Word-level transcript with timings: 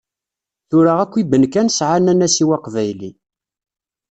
Tura 0.69 0.93
akk 1.03 1.13
ibenkan 1.21 1.67
sεan 1.77 2.09
anasiw 2.11 2.49
aqbayli. 2.57 3.11